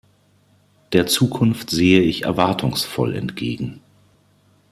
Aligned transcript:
Der 0.93 1.05
Zukunft 1.05 1.69
sehe 1.69 2.01
ich 2.01 2.23
erwartungsvoll 2.23 3.13
entgegen. 3.13 3.81